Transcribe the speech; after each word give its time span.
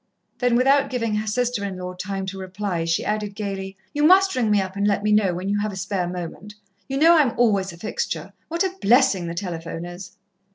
Then, 0.39 0.55
without 0.55 0.89
giving 0.89 1.13
her 1.17 1.27
sister 1.27 1.63
in 1.63 1.77
law 1.77 1.93
time 1.93 2.25
to 2.25 2.39
reply, 2.39 2.85
she 2.85 3.05
added 3.05 3.35
gaily, 3.35 3.77
"You 3.93 4.01
must 4.01 4.35
ring 4.35 4.49
me 4.49 4.59
up 4.59 4.75
and 4.75 4.87
let 4.87 5.03
me 5.03 5.11
know, 5.11 5.35
when 5.35 5.47
you've 5.47 5.63
a 5.63 5.75
spare 5.75 6.07
moment. 6.07 6.55
You 6.87 6.97
know 6.97 7.15
I'm 7.15 7.37
always 7.37 7.71
a 7.71 7.77
fixture. 7.77 8.33
What 8.47 8.63
a 8.63 8.73
blessing 8.81 9.27
the 9.27 9.35
telephone 9.35 9.85
is!" 9.85 10.17